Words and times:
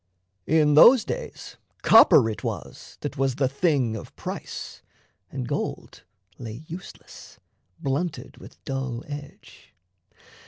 In 0.47 0.73
those 0.73 1.05
days 1.05 1.57
Copper 1.83 2.27
it 2.27 2.43
was 2.43 2.97
that 3.01 3.17
was 3.19 3.35
the 3.35 3.47
thing 3.47 3.95
of 3.95 4.15
price; 4.15 4.81
And 5.31 5.47
gold 5.47 6.01
lay 6.39 6.63
useless, 6.65 7.37
blunted 7.79 8.37
with 8.37 8.65
dull 8.65 9.03
edge. 9.05 9.75